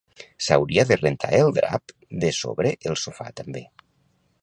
S'hauria 0.45 0.85
de 0.91 0.97
rentar 1.01 1.29
el 1.41 1.53
drap 1.59 1.95
de 2.25 2.33
sobre 2.41 2.75
el 2.93 3.01
sofà 3.07 3.33
també 3.43 3.67